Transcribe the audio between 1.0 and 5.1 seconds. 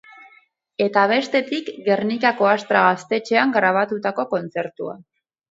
bestetik Gernikako Astra Gaztetxean grabatutako kontzertua.